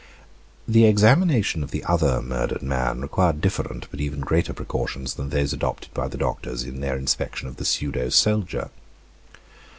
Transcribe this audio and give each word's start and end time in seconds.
The 0.67 0.85
examination 0.85 1.61
of 1.61 1.69
the 1.69 1.83
other 1.83 2.23
murdered 2.23 2.63
man 2.63 3.01
required 3.01 3.39
different 3.39 3.85
but 3.91 3.99
even 4.01 4.21
greater 4.21 4.51
precautions 4.51 5.13
than 5.13 5.29
those 5.29 5.53
adopted 5.53 5.93
by 5.93 6.07
the 6.07 6.17
doctors 6.17 6.63
in 6.63 6.81
their 6.81 6.97
inspection 6.97 7.47
of 7.47 7.57
the 7.57 7.65
pseudo 7.65 8.09
soldier. 8.09 8.71